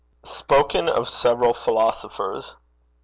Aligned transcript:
SPOKEN 0.23 0.89
OF 0.89 1.07
SEVERAL 1.07 1.53
PHILOSOPHERS. 1.53 2.55